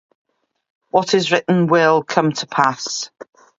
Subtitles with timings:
[0.89, 3.11] What is written will come to pass.